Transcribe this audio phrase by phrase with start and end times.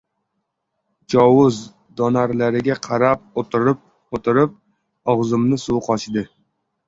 [1.13, 1.57] Jovuz
[1.99, 4.55] donalariga qarab o‘tirib-o‘tirib...
[5.15, 6.25] og‘zimni suvi qochdi!